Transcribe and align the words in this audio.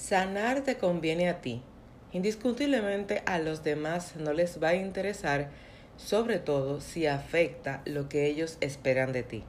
Sanar 0.00 0.62
te 0.62 0.78
conviene 0.78 1.28
a 1.28 1.42
ti. 1.42 1.62
Indiscutiblemente 2.12 3.22
a 3.26 3.38
los 3.38 3.62
demás 3.62 4.16
no 4.16 4.32
les 4.32 4.60
va 4.60 4.68
a 4.68 4.74
interesar, 4.74 5.50
sobre 5.98 6.38
todo 6.38 6.80
si 6.80 7.06
afecta 7.06 7.82
lo 7.84 8.08
que 8.08 8.26
ellos 8.26 8.56
esperan 8.62 9.12
de 9.12 9.22
ti. 9.22 9.44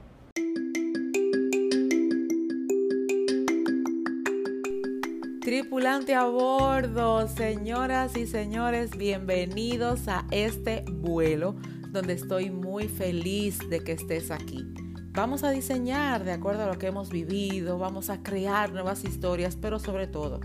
Tripulante 5.40 6.14
a 6.14 6.26
bordo, 6.26 7.26
señoras 7.28 8.16
y 8.16 8.26
señores, 8.26 8.90
bienvenidos 8.96 10.06
a 10.06 10.26
este 10.30 10.84
vuelo 10.86 11.56
donde 11.88 12.12
estoy 12.12 12.50
muy 12.50 12.88
feliz 12.88 13.58
de 13.70 13.82
que 13.82 13.92
estés 13.92 14.30
aquí. 14.30 14.71
Vamos 15.14 15.44
a 15.44 15.50
diseñar 15.50 16.24
de 16.24 16.32
acuerdo 16.32 16.62
a 16.62 16.66
lo 16.66 16.78
que 16.78 16.86
hemos 16.86 17.10
vivido, 17.10 17.76
vamos 17.76 18.08
a 18.08 18.22
crear 18.22 18.72
nuevas 18.72 19.04
historias, 19.04 19.56
pero 19.60 19.78
sobre 19.78 20.06
todo, 20.06 20.40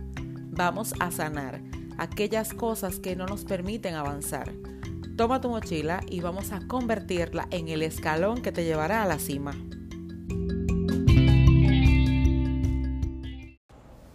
vamos 0.51 0.93
a 0.99 1.09
sanar 1.09 1.61
aquellas 1.97 2.53
cosas 2.53 2.99
que 2.99 3.15
no 3.15 3.25
nos 3.25 3.45
permiten 3.45 3.95
avanzar. 3.95 4.51
Toma 5.15 5.39
tu 5.39 5.47
mochila 5.47 6.01
y 6.09 6.19
vamos 6.19 6.51
a 6.51 6.59
convertirla 6.67 7.47
en 7.51 7.69
el 7.69 7.81
escalón 7.81 8.41
que 8.41 8.51
te 8.51 8.65
llevará 8.65 9.03
a 9.03 9.07
la 9.07 9.19
cima. 9.19 9.51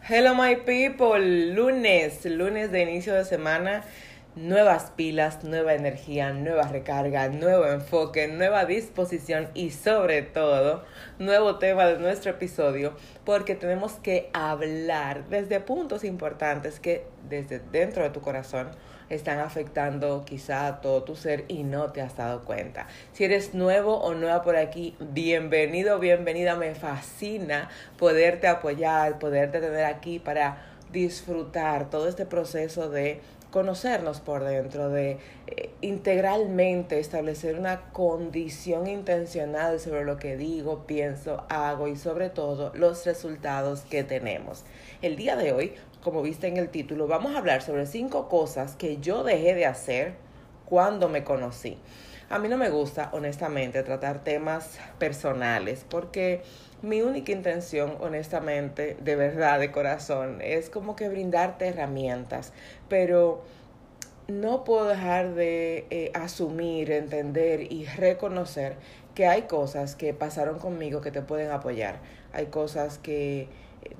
Hello 0.07 0.35
my 0.35 0.57
people, 0.67 1.55
lunes, 1.55 2.27
lunes 2.27 2.71
de 2.71 2.83
inicio 2.83 3.15
de 3.15 3.25
semana 3.25 3.85
nuevas 4.35 4.91
pilas, 4.97 5.45
nueva 5.45 5.75
energía, 5.75 6.33
nueva 6.33 6.63
recarga, 6.63 7.29
nuevo 7.29 7.67
enfoque, 7.67 8.29
nueva 8.29 8.65
disposición 8.65 9.49
y 9.53 9.71
sobre 9.71 10.23
todo 10.23 10.85
nuevo 11.19 11.59
tema 11.59 11.85
de 11.87 11.99
nuestro 11.99 12.31
episodio 12.31 12.95
porque 13.25 13.55
tenemos 13.55 13.93
que 13.95 14.31
hablar 14.33 15.29
desde 15.29 15.61
puntos 15.61 16.03
importantes 16.03 16.81
que 16.81 17.05
desde 17.29 17.59
dentro 17.59 18.03
de 18.03 18.11
tu 18.11 18.23
corazón 18.23 18.71
están 19.11 19.41
afectando 19.41 20.25
quizá 20.25 20.81
todo 20.81 21.03
tu 21.03 21.15
ser 21.17 21.45
y 21.49 21.65
no 21.65 21.93
te 21.93 22.01
has 22.01 22.17
dado 22.17 22.45
cuenta. 22.45 22.87
Si 23.13 23.25
eres 23.25 23.53
nuevo 23.53 23.99
o 23.99 24.15
nueva 24.15 24.43
por 24.43 24.57
aquí, 24.57 24.97
bienvenido, 24.99 25.99
bienvenida. 25.99 26.57
Me 26.57 26.75
fascina 26.75 27.69
poderte 27.99 28.49
apoyar, 28.49 29.19
poderte 29.19 29.61
tener 29.61 29.85
aquí 29.85 30.19
para 30.19 30.65
disfrutar 30.91 31.91
todo 31.91 32.09
este 32.09 32.25
proceso 32.25 32.89
de 32.89 33.21
conocernos 33.53 34.21
por 34.21 34.43
dentro, 34.43 34.89
de 34.89 35.19
eh, 35.47 35.71
integralmente 35.83 36.99
establecer 36.99 37.57
una 37.57 37.93
condición 37.93 38.89
intencional 38.89 39.79
sobre 39.79 40.05
lo 40.05 40.17
que 40.17 40.37
digo, 40.37 40.87
pienso, 40.87 41.45
hago 41.49 41.87
y 41.87 41.97
sobre 41.97 42.31
todo 42.31 42.73
los 42.75 43.07
resultados 43.07 43.83
que 43.83 44.03
tenemos. 44.03 44.65
El 45.03 45.15
día 45.17 45.37
de 45.37 45.53
hoy, 45.53 45.75
como 46.03 46.23
viste 46.23 46.49
en 46.49 46.57
el 46.57 46.71
título, 46.71 47.07
vamos 47.07 47.35
a 47.35 47.39
hablar 47.39 47.63
sobre 47.63 47.87
cinco 47.87 48.29
cosas 48.29 48.75
que 48.75 48.97
yo 48.97 49.23
dejé 49.23 49.55
de 49.55 49.67
hacer 49.67 50.15
cuando 50.65 51.09
me 51.09 51.23
conocí. 51.23 51.79
A 52.31 52.39
mí 52.39 52.49
no 52.49 52.57
me 52.57 52.71
gusta, 52.71 53.11
honestamente, 53.13 53.83
tratar 53.83 54.25
temas 54.25 54.79
personales 54.99 55.85
porque 55.87 56.43
mi 56.83 57.01
única 57.01 57.33
intención, 57.33 57.97
honestamente, 58.01 58.97
de 59.01 59.17
verdad, 59.17 59.61
de 59.61 59.71
corazón, 59.71 60.41
es 60.43 60.69
como 60.69 60.97
que 60.97 61.09
brindarte 61.09 61.69
herramientas, 61.69 62.53
pero 62.89 63.45
no 64.29 64.65
puedo 64.65 64.89
dejar 64.89 65.35
de 65.35 65.87
eh, 65.91 66.11
asumir, 66.15 66.91
entender 66.91 67.73
y 67.73 67.85
reconocer 67.85 68.77
que 69.15 69.27
hay 69.27 69.43
cosas 69.43 69.95
que 69.95 70.15
pasaron 70.15 70.59
conmigo 70.59 71.01
que 71.01 71.11
te 71.11 71.23
pueden 71.23 71.51
apoyar. 71.51 72.01
Hay 72.33 72.47
cosas 72.47 72.99
que 72.99 73.49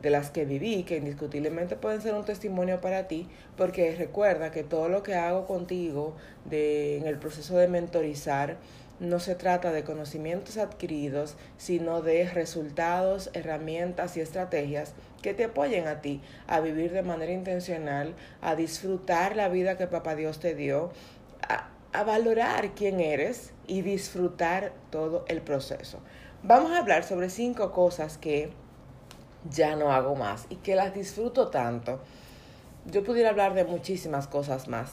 de 0.01 0.11
las 0.11 0.31
que 0.31 0.45
viví, 0.45 0.85
que 0.85 0.97
indiscutiblemente 0.97 1.77
pueden 1.77 2.01
ser 2.01 2.15
un 2.15 2.25
testimonio 2.25 2.81
para 2.81 3.09
ti, 3.09 3.29
porque 3.57 3.95
recuerda 3.97 4.51
que 4.51 4.63
todo 4.63 4.89
lo 4.89 5.03
que 5.03 5.15
hago 5.15 5.47
contigo 5.47 6.15
de, 6.45 6.99
en 6.99 7.07
el 7.07 7.19
proceso 7.19 7.57
de 7.57 7.69
mentorizar 7.69 8.57
no 9.03 9.19
se 9.19 9.35
trata 9.35 9.73
de 9.73 9.83
conocimientos 9.83 10.57
adquiridos, 10.59 11.35
sino 11.57 12.03
de 12.03 12.29
resultados, 12.29 13.31
herramientas 13.33 14.17
y 14.17 14.21
estrategias 14.21 14.95
que 15.23 15.35
te 15.35 15.45
apoyen 15.45 15.89
a 15.89 16.01
ti 16.01 16.23
a 16.47 16.61
vivir 16.61 16.93
de 16.93 17.03
manera 17.03 17.33
intencional, 17.33 18.15
a 18.41 18.55
disfrutar 18.55 19.35
la 19.35 19.49
vida 19.49 19.77
que 19.77 19.89
Papá 19.89 20.15
Dios 20.15 20.39
te 20.39 20.55
dio, 20.55 20.93
a, 21.49 22.05
valorar 22.05 22.75
quién 22.77 23.01
eres 23.01 23.53
y 23.67 23.83
disfrutar 23.83 24.73
todo 24.91 25.25
el 25.27 25.43
proceso. 25.43 25.99
Vamos 26.45 26.71
a 26.71 26.79
hablar 26.79 27.03
sobre 27.03 27.29
cinco 27.29 27.73
cosas 27.73 28.19
que 28.19 28.53
ya 29.51 29.75
no 29.75 29.93
hago 29.93 30.15
más 30.15 30.47
y 30.49 30.57
que 30.57 30.77
las 30.77 30.95
disfruto 30.95 31.49
tanto. 31.49 32.01
Yo 32.87 33.03
pudiera 33.03 33.31
hablar 33.31 33.55
de 33.55 33.65
muchísimas 33.65 34.29
cosas 34.29 34.69
más. 34.69 34.93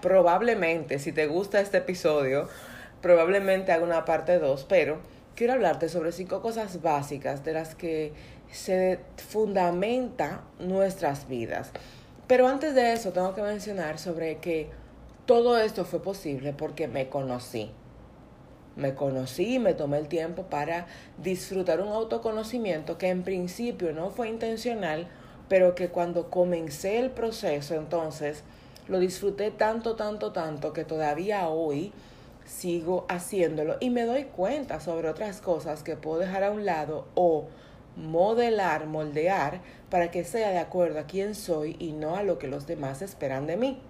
Probablemente, 0.00 0.98
si 1.00 1.12
te 1.12 1.26
gusta 1.26 1.60
este 1.60 1.78
episodio, 1.78 2.48
probablemente 3.00 3.72
haga 3.72 3.84
una 3.84 4.04
parte 4.04 4.38
2, 4.38 4.66
pero 4.68 4.98
quiero 5.34 5.54
hablarte 5.54 5.88
sobre 5.88 6.12
cinco 6.12 6.42
cosas 6.42 6.82
básicas 6.82 7.44
de 7.44 7.52
las 7.52 7.74
que 7.74 8.12
se 8.50 9.00
fundamenta 9.16 10.42
nuestras 10.58 11.28
vidas. 11.28 11.70
Pero 12.26 12.46
antes 12.46 12.74
de 12.74 12.92
eso, 12.92 13.12
tengo 13.12 13.34
que 13.34 13.42
mencionar 13.42 13.98
sobre 13.98 14.36
que 14.38 14.68
todo 15.26 15.58
esto 15.58 15.84
fue 15.84 16.02
posible 16.02 16.52
porque 16.52 16.88
me 16.88 17.08
conocí. 17.08 17.70
Me 18.76 18.94
conocí, 18.94 19.58
me 19.58 19.74
tomé 19.74 19.98
el 19.98 20.08
tiempo 20.08 20.44
para 20.44 20.86
disfrutar 21.18 21.80
un 21.80 21.88
autoconocimiento 21.88 22.98
que 22.98 23.08
en 23.08 23.22
principio 23.22 23.92
no 23.92 24.10
fue 24.10 24.28
intencional, 24.28 25.08
pero 25.48 25.74
que 25.74 25.88
cuando 25.88 26.30
comencé 26.30 26.98
el 26.98 27.10
proceso 27.10 27.74
entonces 27.74 28.44
lo 28.88 29.00
disfruté 29.00 29.50
tanto, 29.50 29.96
tanto, 29.96 30.32
tanto 30.32 30.72
que 30.72 30.84
todavía 30.84 31.48
hoy 31.48 31.92
sigo 32.50 33.06
haciéndolo 33.08 33.76
y 33.80 33.90
me 33.90 34.04
doy 34.04 34.24
cuenta 34.24 34.80
sobre 34.80 35.08
otras 35.08 35.40
cosas 35.40 35.82
que 35.82 35.96
puedo 35.96 36.18
dejar 36.18 36.42
a 36.42 36.50
un 36.50 36.66
lado 36.66 37.06
o 37.14 37.46
modelar, 37.96 38.86
moldear 38.86 39.60
para 39.88 40.10
que 40.10 40.24
sea 40.24 40.50
de 40.50 40.58
acuerdo 40.58 40.98
a 40.98 41.06
quién 41.06 41.34
soy 41.34 41.76
y 41.78 41.92
no 41.92 42.16
a 42.16 42.22
lo 42.22 42.38
que 42.38 42.48
los 42.48 42.66
demás 42.66 43.02
esperan 43.02 43.46
de 43.46 43.56
mí. 43.56 43.80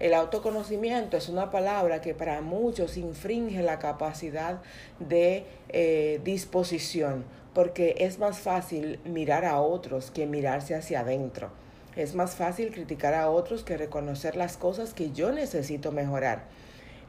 El 0.00 0.14
autoconocimiento 0.14 1.16
es 1.16 1.28
una 1.28 1.50
palabra 1.50 2.00
que 2.00 2.14
para 2.14 2.40
muchos 2.40 2.96
infringe 2.96 3.62
la 3.62 3.78
capacidad 3.78 4.60
de 4.98 5.44
eh, 5.68 6.20
disposición, 6.24 7.24
porque 7.54 7.94
es 7.98 8.18
más 8.18 8.38
fácil 8.38 8.98
mirar 9.04 9.44
a 9.44 9.60
otros 9.60 10.10
que 10.10 10.26
mirarse 10.26 10.74
hacia 10.74 11.00
adentro. 11.00 11.50
Es 11.96 12.14
más 12.14 12.34
fácil 12.34 12.72
criticar 12.72 13.14
a 13.14 13.30
otros 13.30 13.62
que 13.62 13.76
reconocer 13.76 14.36
las 14.36 14.56
cosas 14.56 14.94
que 14.94 15.10
yo 15.10 15.32
necesito 15.32 15.92
mejorar. 15.92 16.44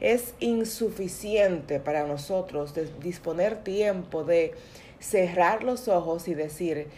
Es 0.02 0.34
insuficiente 0.40 1.78
para 1.78 2.04
nosotros 2.08 2.74
disponer 2.98 3.62
tiempo 3.62 4.24
de 4.24 4.52
cerrar 4.98 5.62
los 5.62 5.86
ojos 5.86 6.26
y 6.26 6.34
decir, 6.34 6.88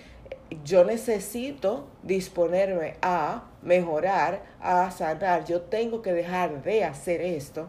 yo 0.65 0.87
necesito 0.87 1.87
disponerme 2.03 2.95
a 3.03 3.45
mejorar, 3.61 4.43
a 4.59 4.91
sanar, 4.91 5.45
yo 5.45 5.61
tengo 5.61 6.01
que 6.01 6.15
dejar 6.15 6.63
de 6.63 6.85
hacer 6.85 7.21
esto, 7.21 7.69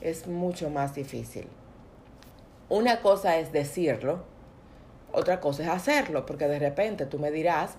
es 0.00 0.28
mucho 0.28 0.70
más 0.70 0.94
difícil. 0.94 1.48
Una 2.68 3.00
cosa 3.00 3.38
es 3.38 3.50
decirlo, 3.50 4.22
otra 5.12 5.40
cosa 5.40 5.64
es 5.64 5.68
hacerlo, 5.70 6.24
porque 6.24 6.46
de 6.46 6.60
repente 6.60 7.06
tú 7.06 7.18
me 7.18 7.32
dirás 7.32 7.72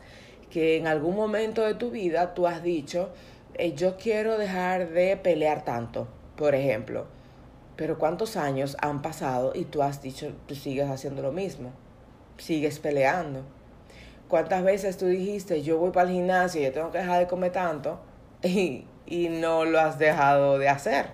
que 0.49 0.75
en 0.75 0.87
algún 0.87 1.15
momento 1.15 1.61
de 1.61 1.75
tu 1.75 1.91
vida 1.91 2.33
tú 2.33 2.45
has 2.45 2.61
dicho, 2.61 3.09
eh, 3.53 3.73
yo 3.73 3.95
quiero 3.95 4.37
dejar 4.37 4.89
de 4.89 5.15
pelear 5.15 5.63
tanto, 5.63 6.09
por 6.35 6.55
ejemplo. 6.55 7.05
Pero 7.75 7.97
¿cuántos 7.97 8.37
años 8.37 8.77
han 8.81 9.01
pasado 9.01 9.51
y 9.55 9.65
tú 9.65 9.81
has 9.81 10.01
dicho, 10.01 10.31
tú 10.47 10.55
sigues 10.55 10.89
haciendo 10.89 11.21
lo 11.21 11.31
mismo? 11.31 11.71
Sigues 12.37 12.79
peleando 12.79 13.43
¿Cuántas 14.33 14.63
veces 14.63 14.97
tú 14.97 15.05
dijiste, 15.05 15.61
yo 15.61 15.77
voy 15.77 15.91
para 15.91 16.09
el 16.09 16.15
gimnasio 16.15 16.59
y 16.59 16.63
yo 16.63 16.71
tengo 16.71 16.91
que 16.91 16.97
dejar 16.97 17.19
de 17.19 17.27
comer 17.27 17.51
tanto? 17.51 17.99
Y, 18.43 18.87
y 19.05 19.29
no 19.29 19.63
lo 19.63 19.79
has 19.79 19.99
dejado 19.99 20.57
de 20.57 20.69
hacer. 20.69 21.11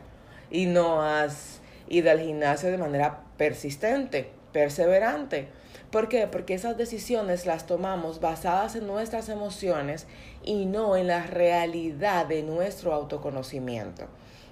Y 0.50 0.68
no 0.68 1.04
has 1.04 1.60
ido 1.90 2.10
al 2.10 2.22
gimnasio 2.22 2.72
de 2.72 2.78
manera 2.78 3.24
persistente, 3.36 4.32
perseverante. 4.54 5.50
¿Por 5.92 6.08
qué? 6.08 6.28
Porque 6.28 6.54
esas 6.54 6.78
decisiones 6.78 7.46
las 7.46 7.66
tomamos 7.66 8.22
basadas 8.22 8.78
en 8.78 8.88
nuestras 8.88 9.28
emociones 9.28 10.08
y 10.46 10.66
no 10.66 10.96
en 10.96 11.08
la 11.08 11.24
realidad 11.24 12.26
de 12.26 12.42
nuestro 12.42 12.94
autoconocimiento. 12.94 14.06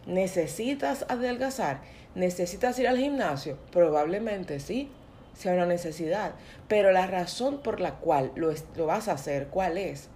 ¿Necesitas 0.08 1.06
adelgazar? 1.10 1.82
¿Necesitas 2.16 2.80
ir 2.80 2.88
al 2.88 2.98
gimnasio? 2.98 3.58
Probablemente 3.72 4.62
sí, 4.62 4.90
sea 5.34 5.54
una 5.54 5.66
necesidad. 5.66 6.32
Pero 6.70 6.94
la 6.94 7.08
razón 7.08 7.60
por 7.60 7.82
la 7.82 7.96
cual 7.96 8.32
lo, 8.36 8.54
lo 8.78 8.86
vas 8.86 9.10
a 9.10 9.14
hacer, 9.14 9.48
¿cuál 9.48 9.78
es? 9.78 10.08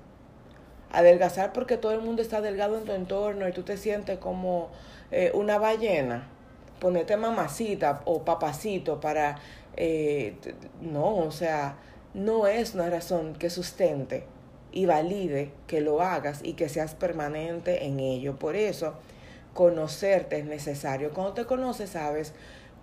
Adelgazar 0.94 1.52
porque 1.52 1.76
todo 1.76 1.92
el 1.92 2.02
mundo 2.02 2.22
está 2.22 2.40
delgado 2.40 2.78
en 2.78 2.86
tu 2.86 2.94
entorno 2.94 3.48
y 3.48 3.52
tú 3.52 3.64
te 3.64 3.76
sientes 3.76 4.18
como 4.18 4.70
eh, 5.12 5.32
una 5.34 5.58
ballena. 5.58 6.28
Ponete 6.80 7.18
mamacita 7.18 8.02
o 8.06 8.24
papacito 8.24 9.00
para... 9.02 9.40
Eh, 9.76 10.36
no, 10.82 11.18
o 11.18 11.32
sea, 11.32 11.76
no 12.14 12.48
es 12.48 12.76
una 12.76 12.90
razón 12.90 13.34
que 13.36 13.50
sustente 13.50 14.26
y 14.72 14.86
valide 14.86 15.52
que 15.68 15.82
lo 15.82 16.02
hagas 16.02 16.40
y 16.44 16.54
que 16.54 16.70
seas 16.70 16.96
permanente 16.96 17.86
en 17.86 18.00
ello. 18.00 18.38
Por 18.38 18.56
eso, 18.56 18.96
conocerte 19.54 20.40
es 20.40 20.46
necesario. 20.46 21.12
Cuando 21.12 21.34
te 21.34 21.46
conoces, 21.46 21.92
sabes 21.92 22.34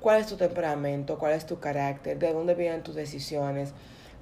cuál 0.01 0.21
es 0.21 0.27
tu 0.27 0.37
temperamento, 0.37 1.19
cuál 1.19 1.33
es 1.33 1.47
tu 1.47 1.61
carácter, 1.61 2.19
de 2.19 2.33
dónde 2.33 2.55
vienen 2.55 2.83
tus 2.83 2.95
decisiones, 2.95 3.73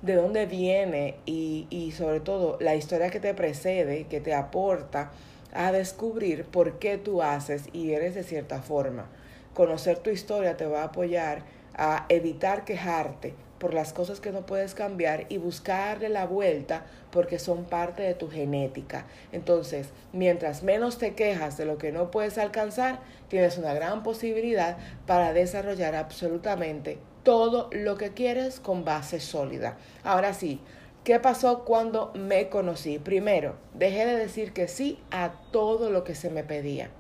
de 0.03 0.15
dónde 0.15 0.47
viene 0.47 1.17
y, 1.27 1.67
y 1.71 1.93
sobre 1.93 2.21
todo 2.21 2.59
la 2.61 2.75
historia 2.75 3.11
que 3.11 3.21
te 3.21 3.35
precede, 3.35 4.07
que 4.07 4.21
te 4.21 4.35
aporta 4.35 5.11
a 5.53 5.73
descubrir 5.73 6.45
por 6.45 6.79
qué 6.79 6.99
tú 6.99 7.23
haces 7.23 7.65
y 7.73 7.93
eres 7.93 8.15
de 8.15 8.23
cierta 8.23 8.63
forma. 8.63 9.07
Conocer 9.55 9.99
tu 9.99 10.11
historia 10.11 10.57
te 10.57 10.67
va 10.67 10.83
a 10.83 10.87
apoyar 10.87 11.43
a 11.77 12.07
evitar 12.09 12.65
quejarte 12.65 13.35
por 13.59 13.73
las 13.73 13.93
cosas 13.93 14.21
que 14.21 14.33
no 14.33 14.45
puedes 14.45 14.75
cambiar 14.75 15.27
y 15.29 15.39
buscarle 15.39 16.09
la 16.09 16.27
vuelta 16.27 16.85
porque 17.11 17.39
son 17.39 17.65
parte 17.65 18.03
de 18.03 18.15
tu 18.15 18.31
genética. 18.31 19.07
Entonces, 19.33 19.89
mientras 20.13 20.63
menos 20.63 20.99
te 20.99 21.15
quejas 21.15 21.57
de 21.57 21.65
lo 21.65 21.79
que 21.79 21.93
no 21.93 22.11
puedes 22.11 22.39
alcanzar, 22.39 23.01
tienes 23.29 23.57
una 23.59 23.75
gran 23.75 24.03
posibilidad 24.03 24.77
para 25.07 25.33
desarrollar 25.33 25.95
absolutamente 25.95 26.99
todo 27.23 27.69
lo 27.73 27.97
que 27.97 28.13
quieres 28.13 28.61
con 28.61 28.85
base 28.85 29.21
sólida. 29.21 29.79
Ahora 30.05 30.35
sí, 30.35 30.61
¿qué 31.03 31.19
pasó 31.19 31.65
cuando 31.65 32.13
me 32.15 32.49
conocí? 32.49 32.99
Primero, 32.99 33.57
dejé 33.75 34.07
de 34.07 34.17
decir 34.17 34.53
que 34.53 34.69
sí 34.69 34.99
a 35.11 35.33
todo 35.51 35.91
lo 35.91 36.05
que 36.05 36.15
se 36.15 36.31
me 36.31 36.45
pedía. 36.45 36.91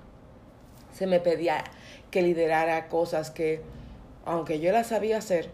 Se 0.92 1.06
me 1.06 1.20
pedía 1.20 1.62
que 2.10 2.22
liderara 2.22 2.88
cosas 2.88 3.30
que, 3.30 3.60
aunque 4.26 4.60
yo 4.60 4.70
las 4.72 4.88
sabía 4.88 5.18
hacer, 5.18 5.50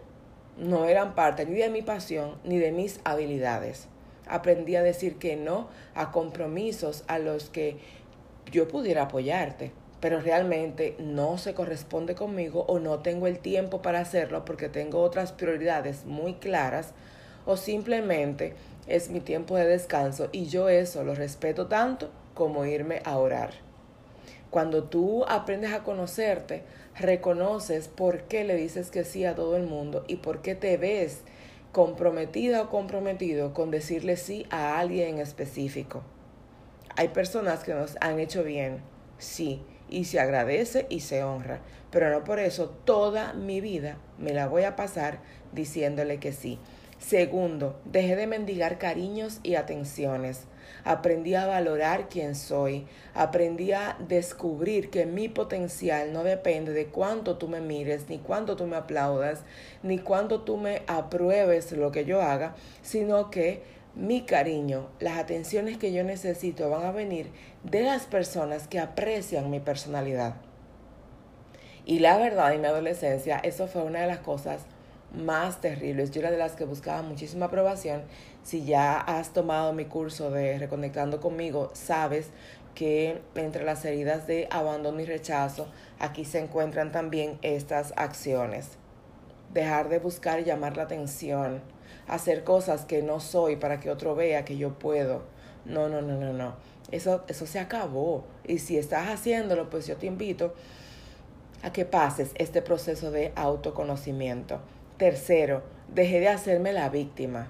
no 0.57 0.85
eran 0.85 1.15
parte 1.15 1.45
ni 1.45 1.55
de 1.55 1.69
mi 1.69 1.81
pasión 1.81 2.35
ni 2.43 2.59
de 2.59 2.71
mis 2.71 2.99
habilidades. 3.05 3.87
Aprendí 4.27 4.75
a 4.75 4.83
decir 4.83 5.17
que 5.17 5.37
no 5.37 5.69
a 5.95 6.11
compromisos 6.11 7.05
a 7.07 7.19
los 7.19 7.49
que 7.49 7.77
yo 8.51 8.67
pudiera 8.67 9.03
apoyarte 9.03 9.71
pero 10.03 10.19
realmente 10.19 10.97
no 10.99 11.37
se 11.37 11.53
corresponde 11.53 12.13
conmigo 12.13 12.65
o 12.67 12.77
no 12.77 12.99
tengo 12.99 13.25
el 13.25 13.39
tiempo 13.39 13.81
para 13.81 14.01
hacerlo 14.01 14.43
porque 14.43 14.67
tengo 14.67 14.99
otras 14.99 15.31
prioridades 15.31 16.03
muy 16.03 16.33
claras 16.33 16.91
o 17.45 17.55
simplemente 17.55 18.53
es 18.85 19.09
mi 19.09 19.21
tiempo 19.21 19.55
de 19.55 19.65
descanso 19.65 20.27
y 20.33 20.47
yo 20.47 20.67
eso 20.67 21.05
lo 21.05 21.15
respeto 21.15 21.67
tanto 21.67 22.09
como 22.33 22.65
irme 22.65 23.01
a 23.05 23.17
orar. 23.17 23.51
Cuando 24.53 24.83
tú 24.83 25.25
aprendes 25.27 25.73
a 25.73 25.81
conocerte, 25.81 26.61
reconoces 26.95 27.87
por 27.87 28.25
qué 28.25 28.43
le 28.43 28.55
dices 28.55 28.91
que 28.91 29.03
sí 29.03 29.25
a 29.25 29.33
todo 29.33 29.57
el 29.57 29.63
mundo 29.63 30.05
y 30.07 30.17
por 30.17 30.43
qué 30.43 30.53
te 30.53 30.77
ves 30.77 31.23
comprometida 31.71 32.61
o 32.61 32.69
comprometido 32.69 33.55
con 33.55 33.71
decirle 33.71 34.15
sí 34.15 34.45
a 34.51 34.77
alguien 34.77 35.15
en 35.15 35.21
específico. 35.21 36.03
Hay 36.95 37.07
personas 37.07 37.63
que 37.63 37.73
nos 37.73 37.97
han 37.99 38.19
hecho 38.19 38.43
bien, 38.43 38.81
sí, 39.17 39.63
y 39.89 40.05
se 40.05 40.19
agradece 40.19 40.85
y 40.87 40.99
se 40.99 41.23
honra. 41.23 41.61
Pero 41.89 42.11
no 42.11 42.23
por 42.23 42.37
eso 42.37 42.69
toda 42.69 43.33
mi 43.33 43.59
vida 43.59 43.97
me 44.19 44.33
la 44.33 44.47
voy 44.47 44.65
a 44.65 44.75
pasar 44.75 45.17
diciéndole 45.51 46.19
que 46.19 46.31
sí. 46.31 46.59
Segundo, 46.99 47.81
dejé 47.85 48.15
de 48.15 48.27
mendigar 48.27 48.77
cariños 48.77 49.39
y 49.41 49.55
atenciones. 49.55 50.45
Aprendí 50.83 51.35
a 51.35 51.45
valorar 51.45 52.09
quién 52.09 52.35
soy. 52.35 52.87
Aprendí 53.13 53.71
a 53.71 53.97
descubrir 54.07 54.89
que 54.89 55.05
mi 55.05 55.29
potencial 55.29 56.13
no 56.13 56.23
depende 56.23 56.73
de 56.73 56.87
cuánto 56.87 57.37
tú 57.37 57.47
me 57.47 57.61
mires, 57.61 58.09
ni 58.09 58.19
cuánto 58.19 58.55
tú 58.55 58.65
me 58.65 58.75
aplaudas, 58.75 59.43
ni 59.81 59.99
cuánto 59.99 60.41
tú 60.41 60.57
me 60.57 60.83
apruebes 60.87 61.71
lo 61.71 61.91
que 61.91 62.05
yo 62.05 62.21
haga, 62.21 62.55
sino 62.81 63.29
que 63.29 63.63
mi 63.95 64.25
cariño, 64.25 64.89
las 64.99 65.19
atenciones 65.19 65.77
que 65.77 65.93
yo 65.93 66.03
necesito 66.03 66.69
van 66.69 66.85
a 66.85 66.91
venir 66.91 67.31
de 67.63 67.83
las 67.83 68.05
personas 68.05 68.67
que 68.67 68.79
aprecian 68.79 69.49
mi 69.49 69.59
personalidad. 69.59 70.35
Y 71.85 71.99
la 71.99 72.17
verdad, 72.17 72.53
en 72.53 72.61
mi 72.61 72.67
adolescencia, 72.67 73.37
eso 73.37 73.67
fue 73.67 73.83
una 73.83 74.01
de 74.01 74.07
las 74.07 74.19
cosas 74.19 74.65
más 75.13 75.61
terribles. 75.61 76.11
Yo 76.11 76.21
era 76.21 76.31
de 76.31 76.37
las 76.37 76.53
que 76.53 76.65
buscaba 76.65 77.01
muchísima 77.01 77.45
aprobación. 77.45 78.03
Si 78.43 78.65
ya 78.65 78.99
has 78.99 79.31
tomado 79.31 79.73
mi 79.73 79.85
curso 79.85 80.31
de 80.31 80.57
Reconectando 80.57 81.21
conmigo, 81.21 81.71
sabes 81.73 82.29
que 82.75 83.21
entre 83.35 83.63
las 83.63 83.85
heridas 83.85 84.27
de 84.27 84.47
abandono 84.51 84.99
y 84.99 85.05
rechazo, 85.05 85.67
aquí 85.99 86.25
se 86.25 86.39
encuentran 86.39 86.91
también 86.91 87.37
estas 87.41 87.93
acciones. 87.95 88.69
Dejar 89.53 89.89
de 89.89 89.99
buscar 89.99 90.39
y 90.39 90.45
llamar 90.45 90.77
la 90.77 90.83
atención, 90.83 91.61
hacer 92.07 92.43
cosas 92.43 92.85
que 92.85 93.03
no 93.03 93.19
soy 93.19 93.55
para 93.55 93.79
que 93.79 93.91
otro 93.91 94.15
vea 94.15 94.45
que 94.45 94.57
yo 94.57 94.79
puedo. 94.79 95.23
No, 95.65 95.87
no, 95.87 96.01
no, 96.01 96.19
no, 96.19 96.33
no. 96.33 96.55
Eso, 96.91 97.23
eso 97.27 97.45
se 97.45 97.59
acabó. 97.59 98.25
Y 98.43 98.57
si 98.57 98.77
estás 98.77 99.07
haciéndolo, 99.09 99.69
pues 99.69 99.85
yo 99.87 99.95
te 99.97 100.07
invito 100.07 100.53
a 101.61 101.71
que 101.71 101.85
pases 101.85 102.31
este 102.35 102.61
proceso 102.61 103.11
de 103.11 103.31
autoconocimiento. 103.35 104.59
Tercero, 104.97 105.63
dejé 105.87 106.19
de 106.19 106.29
hacerme 106.29 106.73
la 106.73 106.89
víctima. 106.89 107.47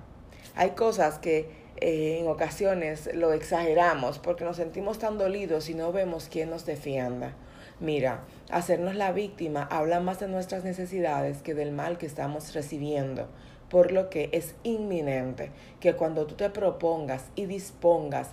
Hay 0.55 0.71
cosas 0.71 1.19
que 1.19 1.49
eh, 1.77 2.19
en 2.19 2.27
ocasiones 2.27 3.09
lo 3.13 3.33
exageramos 3.33 4.19
porque 4.19 4.45
nos 4.45 4.57
sentimos 4.57 4.99
tan 4.99 5.17
dolidos 5.17 5.69
y 5.69 5.73
no 5.73 5.91
vemos 5.91 6.29
quién 6.31 6.49
nos 6.49 6.65
defienda. 6.65 7.33
Mira, 7.79 8.21
hacernos 8.49 8.95
la 8.95 9.11
víctima 9.11 9.67
habla 9.69 9.99
más 9.99 10.19
de 10.19 10.27
nuestras 10.27 10.63
necesidades 10.63 11.41
que 11.41 11.53
del 11.53 11.71
mal 11.71 11.97
que 11.97 12.05
estamos 12.05 12.53
recibiendo 12.53 13.27
por 13.73 13.91
lo 13.91 14.11
que 14.11 14.29
es 14.33 14.53
inminente 14.61 15.49
que 15.79 15.95
cuando 15.95 16.27
tú 16.27 16.35
te 16.35 16.51
propongas 16.51 17.25
y 17.35 17.47
dispongas 17.47 18.29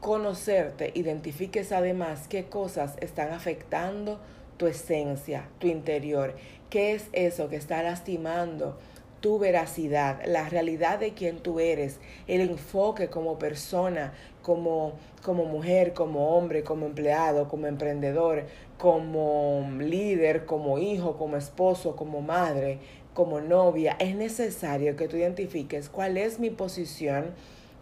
conocerte, 0.00 0.90
identifiques 0.94 1.70
además 1.70 2.26
qué 2.28 2.46
cosas 2.46 2.96
están 3.00 3.32
afectando 3.32 4.18
tu 4.62 4.68
esencia, 4.68 5.48
tu 5.58 5.66
interior, 5.66 6.36
qué 6.70 6.92
es 6.92 7.08
eso 7.12 7.48
que 7.48 7.56
está 7.56 7.82
lastimando 7.82 8.78
tu 9.18 9.40
veracidad, 9.40 10.24
la 10.24 10.48
realidad 10.48 11.00
de 11.00 11.14
quien 11.14 11.40
tú 11.40 11.58
eres, 11.58 11.98
el 12.28 12.42
enfoque 12.42 13.08
como 13.08 13.40
persona, 13.40 14.12
como, 14.40 14.92
como 15.24 15.46
mujer, 15.46 15.94
como 15.94 16.36
hombre, 16.36 16.62
como 16.62 16.86
empleado, 16.86 17.48
como 17.48 17.66
emprendedor, 17.66 18.44
como 18.78 19.68
líder, 19.80 20.46
como 20.46 20.78
hijo, 20.78 21.16
como 21.16 21.36
esposo, 21.36 21.96
como 21.96 22.20
madre, 22.20 22.78
como 23.14 23.40
novia, 23.40 23.96
es 23.98 24.14
necesario 24.14 24.94
que 24.94 25.08
tú 25.08 25.16
identifiques 25.16 25.88
cuál 25.88 26.16
es 26.16 26.38
mi 26.38 26.50
posición, 26.50 27.32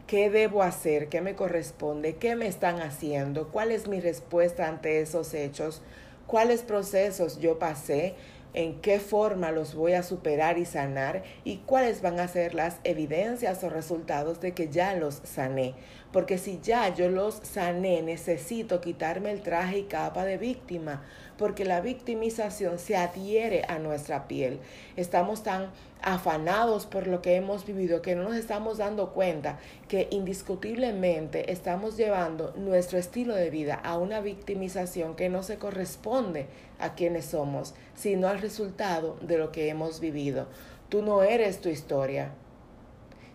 qué 0.07 0.31
debo 0.31 0.63
hacer, 0.63 1.11
qué 1.11 1.21
me 1.21 1.35
corresponde, 1.35 2.17
qué 2.17 2.37
me 2.37 2.47
están 2.47 2.81
haciendo, 2.81 3.49
cuál 3.49 3.71
es 3.71 3.87
mi 3.87 4.01
respuesta 4.01 4.67
ante 4.67 5.03
esos 5.03 5.35
hechos, 5.35 5.83
cuáles 6.31 6.63
procesos 6.63 7.41
yo 7.41 7.59
pasé, 7.59 8.15
en 8.55 8.81
qué 8.81 9.01
forma 9.01 9.51
los 9.51 9.75
voy 9.75 9.95
a 9.95 10.05
superar 10.05 10.59
y 10.59 10.65
sanar 10.65 11.25
y 11.43 11.57
cuáles 11.59 12.03
van 12.03 12.21
a 12.21 12.29
ser 12.29 12.55
las 12.55 12.77
evidencias 12.85 13.65
o 13.65 13.69
resultados 13.69 14.41
de 14.41 14.53
que 14.53 14.69
ya 14.69 14.95
los 14.95 15.21
sané. 15.25 15.75
Porque 16.13 16.39
si 16.39 16.59
ya 16.61 16.93
yo 16.93 17.09
los 17.09 17.35
sané, 17.43 18.03
necesito 18.03 18.81
quitarme 18.81 19.31
el 19.31 19.43
traje 19.43 19.79
y 19.79 19.83
capa 19.85 20.25
de 20.25 20.39
víctima, 20.39 21.03
porque 21.39 21.65
la 21.65 21.81
victimización 21.81 22.79
se 22.79 22.97
adhiere 22.97 23.63
a 23.69 23.79
nuestra 23.79 24.27
piel. 24.27 24.59
Estamos 24.97 25.45
tan 25.45 25.71
afanados 26.03 26.87
por 26.87 27.07
lo 27.07 27.23
que 27.23 27.37
hemos 27.37 27.65
vivido 27.65 28.03
que 28.03 28.15
no 28.15 28.25
nos 28.25 28.35
estamos 28.35 28.79
dando 28.79 29.11
cuenta 29.11 29.59
que 29.87 30.09
indiscutiblemente 30.11 31.53
estamos 31.53 31.97
llevando 31.97 32.55
nuestro 32.57 32.99
estilo 32.99 33.35
de 33.35 33.51
vida 33.51 33.75
a 33.75 33.97
una 33.99 34.21
victimización 34.21 35.15
que 35.15 35.29
no 35.29 35.43
se 35.43 35.59
corresponde 35.59 36.47
a 36.79 36.95
quienes 36.95 37.27
somos, 37.27 37.75
sino 37.95 38.29
al 38.29 38.41
resultado 38.41 39.17
de 39.21 39.39
lo 39.39 39.53
que 39.53 39.69
hemos 39.69 40.01
vivido. 40.01 40.49
Tú 40.89 41.03
no 41.03 41.23
eres 41.23 41.61
tu 41.61 41.69
historia. 41.69 42.33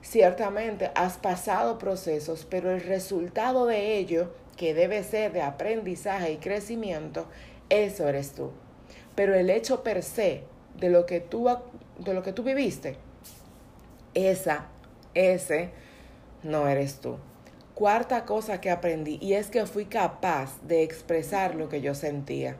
Ciertamente 0.05 0.91
has 0.93 1.17
pasado 1.17 1.79
procesos, 1.79 2.45
pero 2.47 2.69
el 2.69 2.81
resultado 2.81 3.65
de 3.65 3.97
ello, 3.97 4.31
que 4.55 4.75
debe 4.75 5.03
ser 5.03 5.33
de 5.33 5.41
aprendizaje 5.41 6.33
y 6.33 6.37
crecimiento, 6.37 7.25
eso 7.69 8.07
eres 8.07 8.33
tú. 8.33 8.51
Pero 9.15 9.33
el 9.33 9.49
hecho 9.49 9.81
per 9.81 10.03
se 10.03 10.43
de 10.79 10.91
lo 10.91 11.07
que 11.07 11.21
tú, 11.21 11.49
de 11.97 12.13
lo 12.13 12.21
que 12.21 12.33
tú 12.33 12.43
viviste, 12.43 12.97
esa, 14.13 14.67
ese, 15.15 15.71
no 16.43 16.67
eres 16.67 16.99
tú. 16.99 17.17
Cuarta 17.73 18.25
cosa 18.25 18.61
que 18.61 18.69
aprendí 18.69 19.17
y 19.19 19.33
es 19.33 19.49
que 19.49 19.65
fui 19.65 19.85
capaz 19.85 20.61
de 20.61 20.83
expresar 20.83 21.55
lo 21.55 21.67
que 21.67 21.81
yo 21.81 21.95
sentía. 21.95 22.57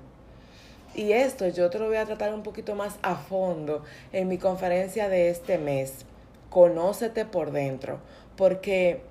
Y 0.95 1.11
esto 1.11 1.47
yo 1.49 1.69
te 1.69 1.77
lo 1.77 1.85
voy 1.85 1.97
a 1.97 2.05
tratar 2.05 2.33
un 2.33 2.41
poquito 2.41 2.73
más 2.73 2.97
a 3.03 3.15
fondo 3.15 3.83
en 4.11 4.29
mi 4.29 4.39
conferencia 4.39 5.09
de 5.09 5.29
este 5.29 5.59
mes. 5.59 6.07
Conócete 6.55 7.25
por 7.25 7.51
dentro, 7.51 7.99
porque 8.37 9.01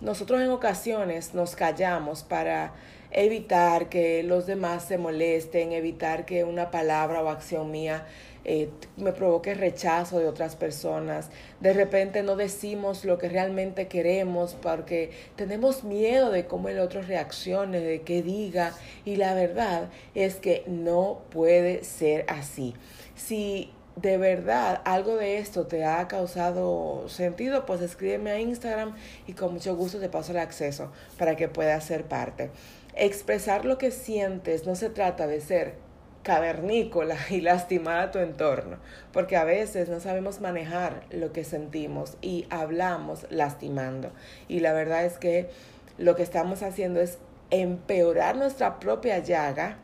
nosotros 0.00 0.40
en 0.40 0.50
ocasiones 0.50 1.34
nos 1.34 1.56
callamos 1.56 2.22
para 2.22 2.74
evitar 3.10 3.88
que 3.88 4.22
los 4.22 4.46
demás 4.46 4.84
se 4.84 4.98
molesten, 4.98 5.72
evitar 5.72 6.24
que 6.26 6.44
una 6.44 6.70
palabra 6.70 7.20
o 7.20 7.28
acción 7.28 7.72
mía 7.72 8.06
eh, 8.44 8.70
me 8.96 9.10
provoque 9.10 9.54
rechazo 9.54 10.20
de 10.20 10.28
otras 10.28 10.54
personas. 10.54 11.30
De 11.58 11.72
repente 11.72 12.22
no 12.22 12.36
decimos 12.36 13.04
lo 13.04 13.18
que 13.18 13.28
realmente 13.28 13.88
queremos 13.88 14.54
porque 14.54 15.10
tenemos 15.34 15.82
miedo 15.82 16.30
de 16.30 16.46
cómo 16.46 16.68
el 16.68 16.78
otro 16.78 17.02
reaccione, 17.02 17.80
de 17.80 18.02
qué 18.02 18.22
diga. 18.22 18.74
Y 19.04 19.16
la 19.16 19.34
verdad 19.34 19.88
es 20.14 20.36
que 20.36 20.62
no 20.68 21.22
puede 21.30 21.82
ser 21.82 22.26
así. 22.28 22.74
Si 23.16 23.72
de 23.96 24.16
verdad 24.16 24.80
algo 24.84 25.16
de 25.16 25.38
esto 25.38 25.66
te 25.66 25.84
ha 25.84 26.08
causado 26.08 27.08
sentido, 27.08 27.66
pues 27.66 27.80
escríbeme 27.80 28.30
a 28.30 28.40
Instagram 28.40 28.94
y 29.26 29.34
con 29.34 29.52
mucho 29.52 29.76
gusto 29.76 29.98
te 29.98 30.08
paso 30.08 30.32
el 30.32 30.38
acceso 30.38 30.90
para 31.18 31.36
que 31.36 31.48
puedas 31.48 31.84
ser 31.84 32.04
parte. 32.04 32.50
Expresar 32.94 33.64
lo 33.64 33.78
que 33.78 33.90
sientes 33.90 34.66
no 34.66 34.74
se 34.74 34.90
trata 34.90 35.26
de 35.26 35.40
ser 35.40 35.74
cavernícola 36.22 37.16
y 37.30 37.40
lastimar 37.40 37.98
a 37.98 38.10
tu 38.10 38.18
entorno, 38.18 38.78
porque 39.12 39.36
a 39.36 39.44
veces 39.44 39.88
no 39.88 40.00
sabemos 40.00 40.40
manejar 40.40 41.04
lo 41.10 41.32
que 41.32 41.44
sentimos 41.44 42.16
y 42.20 42.46
hablamos 42.50 43.26
lastimando. 43.30 44.12
Y 44.48 44.60
la 44.60 44.72
verdad 44.72 45.04
es 45.04 45.18
que 45.18 45.50
lo 45.98 46.16
que 46.16 46.22
estamos 46.22 46.62
haciendo 46.62 47.00
es 47.00 47.18
empeorar 47.50 48.36
nuestra 48.36 48.80
propia 48.80 49.18
llaga 49.18 49.78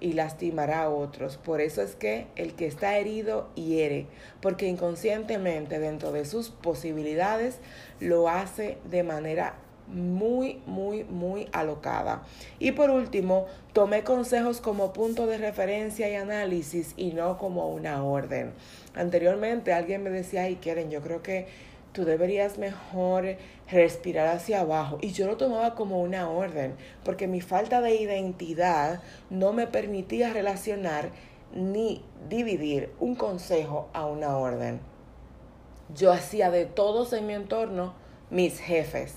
y 0.00 0.14
lastimar 0.14 0.70
a 0.70 0.90
otros. 0.90 1.36
Por 1.36 1.60
eso 1.60 1.82
es 1.82 1.94
que 1.94 2.26
el 2.36 2.54
que 2.54 2.66
está 2.66 2.98
herido 2.98 3.48
hiere, 3.54 4.06
porque 4.40 4.66
inconscientemente 4.66 5.78
dentro 5.78 6.12
de 6.12 6.24
sus 6.24 6.50
posibilidades 6.50 7.58
lo 8.00 8.28
hace 8.28 8.78
de 8.90 9.02
manera 9.02 9.54
muy, 9.86 10.62
muy, 10.66 11.04
muy 11.04 11.48
alocada. 11.52 12.22
Y 12.58 12.72
por 12.72 12.90
último, 12.90 13.46
tomé 13.72 14.04
consejos 14.04 14.60
como 14.60 14.92
punto 14.92 15.26
de 15.26 15.38
referencia 15.38 16.08
y 16.08 16.14
análisis 16.14 16.94
y 16.96 17.12
no 17.12 17.38
como 17.38 17.70
una 17.70 18.02
orden. 18.04 18.52
Anteriormente 18.94 19.72
alguien 19.72 20.02
me 20.02 20.10
decía, 20.10 20.42
ay, 20.42 20.56
quieren, 20.56 20.90
yo 20.90 21.00
creo 21.00 21.22
que 21.22 21.46
tú 21.92 22.04
deberías 22.04 22.58
mejor 22.58 23.36
respirar 23.70 24.28
hacia 24.28 24.60
abajo. 24.60 24.98
Y 25.00 25.12
yo 25.12 25.26
lo 25.26 25.36
tomaba 25.36 25.74
como 25.74 26.00
una 26.00 26.30
orden, 26.30 26.76
porque 27.04 27.26
mi 27.26 27.40
falta 27.40 27.80
de 27.80 27.94
identidad 27.96 29.00
no 29.28 29.52
me 29.52 29.66
permitía 29.66 30.32
relacionar 30.32 31.10
ni 31.52 32.04
dividir 32.28 32.92
un 33.00 33.14
consejo 33.14 33.88
a 33.92 34.06
una 34.06 34.36
orden. 34.36 34.80
Yo 35.94 36.12
hacía 36.12 36.50
de 36.50 36.66
todos 36.66 37.12
en 37.12 37.26
mi 37.26 37.34
entorno 37.34 37.94
mis 38.30 38.60
jefes, 38.60 39.14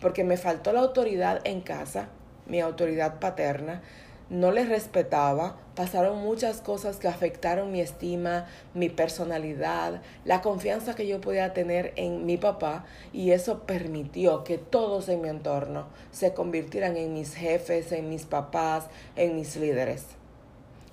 porque 0.00 0.22
me 0.22 0.36
faltó 0.36 0.72
la 0.72 0.80
autoridad 0.80 1.40
en 1.44 1.60
casa, 1.60 2.08
mi 2.46 2.60
autoridad 2.60 3.18
paterna, 3.18 3.82
no 4.30 4.50
les 4.50 4.68
respetaba, 4.68 5.56
pasaron 5.74 6.18
muchas 6.18 6.60
cosas 6.60 6.98
que 6.98 7.08
afectaron 7.08 7.72
mi 7.72 7.80
estima, 7.80 8.46
mi 8.74 8.90
personalidad, 8.90 10.02
la 10.24 10.42
confianza 10.42 10.94
que 10.94 11.06
yo 11.06 11.20
podía 11.20 11.54
tener 11.54 11.92
en 11.96 12.26
mi 12.26 12.36
papá 12.36 12.84
y 13.12 13.30
eso 13.30 13.60
permitió 13.60 14.44
que 14.44 14.58
todos 14.58 15.08
en 15.08 15.22
mi 15.22 15.28
entorno 15.28 15.86
se 16.10 16.34
convirtieran 16.34 16.96
en 16.96 17.14
mis 17.14 17.34
jefes, 17.34 17.90
en 17.92 18.10
mis 18.10 18.24
papás, 18.24 18.88
en 19.16 19.34
mis 19.34 19.56
líderes. 19.56 20.04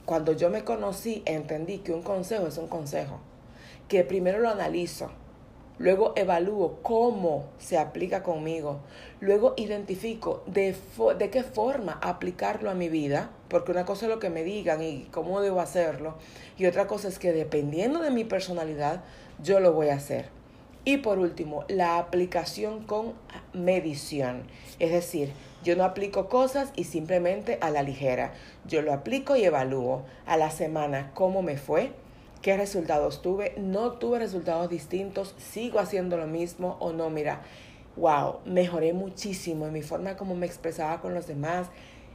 Cuando 0.06 0.32
yo 0.32 0.50
me 0.50 0.64
conocí, 0.64 1.24
entendí 1.26 1.80
que 1.80 1.92
un 1.92 2.04
consejo 2.04 2.48
es 2.48 2.58
un 2.58 2.68
consejo, 2.68 3.20
que 3.90 4.04
primero 4.04 4.40
lo 4.40 4.50
analizo, 4.50 5.12
Luego 5.78 6.14
evalúo 6.16 6.80
cómo 6.82 7.46
se 7.60 7.78
aplica 7.78 8.24
conmigo. 8.24 8.80
Luego 9.20 9.54
identifico 9.58 10.42
de, 10.46 10.74
de, 11.18 11.30
qué 11.30 11.44
forma 11.44 12.00
aplicarlo 12.02 12.70
a 12.70 12.76
mi 12.76 12.88
vida, 12.88 13.30
porque 13.50 13.72
una 13.72 13.86
cosa 13.86 14.06
es 14.06 14.12
lo 14.12 14.20
que 14.20 14.30
me 14.30 14.44
digan 14.44 14.82
y 14.82 15.08
cómo 15.12 15.42
debo 15.42 15.60
hacerlo, 15.60 16.16
y 16.58 16.66
otra 16.66 16.88
cosa 16.88 17.10
es 17.10 17.20
que 17.20 17.34
dependiendo 17.34 18.00
de 18.00 18.12
mi 18.12 18.24
personalidad, 18.24 19.04
yo 19.44 19.60
lo 19.60 19.74
voy 19.74 19.90
a 19.90 19.96
hacer. 19.96 20.30
Y 20.86 20.98
por 20.98 21.20
último, 21.20 21.66
la 21.68 21.98
aplicación 21.98 22.84
con 22.84 23.14
medición. 23.54 24.44
Es 24.80 24.92
decir, 24.92 25.32
yo 25.64 25.76
no 25.76 25.84
aplico 25.84 26.30
cosas 26.30 26.72
y 26.76 26.84
simplemente 26.84 27.58
a 27.60 27.72
la 27.72 27.82
ligera. 27.82 28.34
Yo 28.66 28.84
lo 28.84 28.94
aplico 28.94 29.36
y 29.36 29.44
evalúo 29.44 30.04
a 30.28 30.38
la 30.38 30.52
semana 30.52 31.12
cómo 31.16 31.42
me 31.42 31.58
fue, 31.58 31.92
qué 32.46 32.56
resultados 32.56 33.24
tuve, 33.24 33.56
no 33.58 33.94
tuve 33.94 34.20
resultados 34.20 34.70
distintos, 34.70 35.34
sigo 35.40 35.80
haciendo 35.80 36.16
lo 36.16 36.28
mismo 36.28 36.78
o 36.80 36.94
no, 36.94 37.10
mira, 37.10 37.42
wow, 37.96 38.36
mejoré 38.46 38.94
muchísimo 38.94 39.66
en 39.66 39.74
mi 39.74 39.82
forma 39.82 40.16
como 40.16 40.36
me 40.36 40.46
expresaba 40.46 41.02
con 41.02 41.16
los 41.16 41.26
demás, 41.26 41.70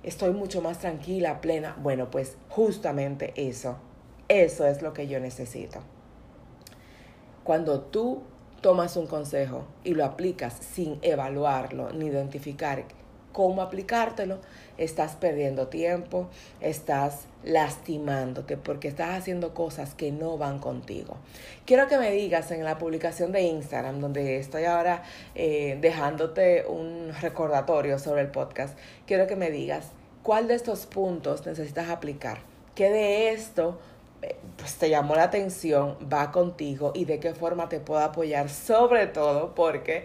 estoy 0.05 0.31
mucho 0.31 0.63
más 0.63 0.79
tranquila, 0.79 1.41
plena. 1.41 1.77
Bueno, 1.83 2.13
pues 2.13 2.37
justamente 2.49 3.33
eso, 3.35 3.79
eso 4.29 4.69
es 4.69 4.83
lo 4.83 4.93
que 4.93 5.09
yo 5.09 5.19
necesito. 5.19 5.81
Cuando 7.43 7.81
tú 7.81 8.23
tomas 8.61 8.97
un 8.97 9.09
consejo 9.09 9.67
y 9.83 9.95
lo 9.95 10.05
aplicas 10.05 10.55
sin 10.61 11.01
evaluarlo 11.03 11.91
ni 11.91 12.07
identificar 12.07 12.85
cómo 13.33 13.63
aplicártelo, 13.63 14.39
estás 14.79 15.13
perdiendo 15.17 15.69
tiempo, 15.69 16.29
estás 16.61 17.27
lastimándote 17.45 18.57
porque 18.57 18.89
estás 18.89 19.19
haciendo 19.19 19.55
cosas 19.55 19.95
que 19.95 20.13
no 20.13 20.39
van 20.39 20.59
contigo. 20.59 21.17
Quiero 21.67 21.89
que 21.89 21.99
me 21.99 22.11
digas 22.11 22.51
en 22.51 22.65
la 22.65 22.79
publicación 22.79 23.33
de 23.33 23.43
Instagram, 23.43 24.01
donde 24.01 24.39
estoy 24.39 24.65
ahora 24.65 25.03
eh, 25.35 25.79
dejándote 25.81 26.65
un 26.67 27.13
recordatorio 27.21 27.99
sobre 27.99 28.23
el 28.23 28.29
podcast, 28.29 28.77
quiero 29.07 29.27
que 29.27 29.37
me 29.37 29.51
digas 29.51 29.89
cuál 30.23 30.49
de 30.49 30.55
estos 30.55 30.87
puntos 30.87 31.47
necesitas 31.47 31.89
aplicar, 31.89 32.39
qué 32.75 32.91
de 32.91 33.31
esto 33.33 33.79
eh, 34.23 34.37
pues 34.57 34.75
te 34.77 34.91
llamó 34.91 35.15
la 35.15 35.25
atención, 35.25 35.97
va 36.13 36.31
contigo 36.31 36.93
y 36.95 37.07
de 37.07 37.21
qué 37.21 37.33
forma 37.33 37.69
te 37.69 37.81
puedo 37.81 38.01
apoyar, 38.01 38.51
sobre 38.51 39.07
todo 39.07 39.55
porque 39.55 40.05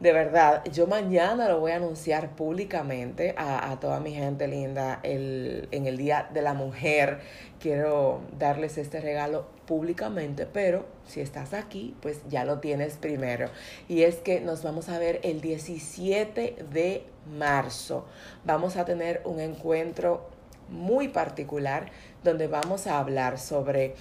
de 0.00 0.12
verdad, 0.12 0.64
yo 0.72 0.86
mañana 0.86 1.48
lo 1.48 1.58
voy 1.58 1.72
a 1.72 1.76
anunciar 1.76 2.36
públicamente 2.36 3.34
a, 3.36 3.76
toda 3.80 3.98
mi 3.98 4.12
gente 4.12 4.46
linda 4.46 5.00
el, 5.02 5.68
en 5.72 5.86
el 5.86 5.96
Día 5.96 6.28
de 6.32 6.40
la 6.40 6.54
Mujer. 6.54 7.20
Quiero 7.58 8.20
darles 8.38 8.78
este 8.78 9.00
regalo 9.00 9.48
públicamente, 9.66 10.46
pero 10.46 10.86
si 11.04 11.20
estás 11.20 11.52
aquí, 11.52 11.96
pues 12.00 12.20
ya 12.28 12.44
lo 12.44 12.60
tienes 12.60 12.96
primero. 12.96 13.50
Y 13.88 14.02
es 14.02 14.16
que 14.16 14.40
nos 14.40 14.62
vamos 14.62 14.88
a 14.88 15.00
ver 15.00 15.18
el 15.24 15.40
17 15.40 16.64
de 16.70 17.04
marzo. 17.36 18.06
Vamos 18.44 18.76
a 18.76 18.84
tener 18.84 19.20
un 19.24 19.40
encuentro 19.40 20.28
muy 20.68 21.08
particular 21.08 21.90
donde 22.22 22.46
vamos 22.46 22.86
a 22.86 22.98
hablar 22.98 23.38
sobre 23.38 23.94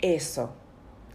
eso, 0.00 0.52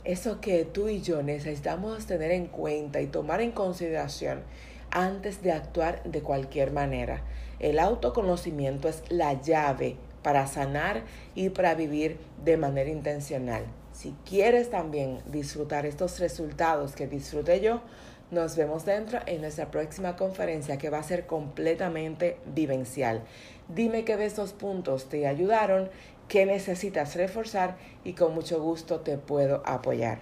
eso 0.07 0.39
que 0.39 0.63
tú 0.63 0.87
y 0.87 1.01
yo 1.01 1.21
necesitamos 1.21 2.05
tener 2.05 2.31
en 2.31 2.47
cuenta 2.47 3.01
y 3.01 3.07
tomar 3.07 3.41
en 3.41 3.51
consideración 3.51 4.41
antes 4.89 5.43
de 5.43 5.51
actuar 5.51 6.01
de 6.03 6.21
cualquier 6.21 6.71
manera. 6.71 7.23
El 7.59 7.77
autoconocimiento 7.77 8.87
es 8.87 9.03
la 9.09 9.33
llave 9.41 9.97
para 10.23 10.47
sanar 10.47 11.03
y 11.35 11.49
para 11.49 11.75
vivir 11.75 12.17
de 12.45 12.55
manera 12.55 12.89
intencional. 12.89 13.65
Si 13.91 14.15
quieres 14.23 14.69
también 14.69 15.19
disfrutar 15.25 15.85
estos 15.85 16.21
resultados 16.21 16.93
que 16.93 17.07
disfruté 17.07 17.59
yo, 17.59 17.81
nos 18.31 18.55
vemos 18.55 18.85
dentro 18.85 19.19
en 19.25 19.41
nuestra 19.41 19.71
próxima 19.71 20.15
conferencia 20.15 20.77
que 20.77 20.89
va 20.89 20.99
a 20.99 21.03
ser 21.03 21.25
completamente 21.25 22.37
vivencial. 22.45 23.23
Dime 23.67 24.05
qué 24.05 24.15
de 24.15 24.25
estos 24.25 24.53
puntos 24.53 25.09
te 25.09 25.27
ayudaron 25.27 25.89
qué 26.27 26.45
necesitas 26.45 27.15
reforzar 27.15 27.77
y 28.03 28.13
con 28.13 28.33
mucho 28.33 28.61
gusto 28.61 28.99
te 28.99 29.17
puedo 29.17 29.63
apoyar. 29.65 30.19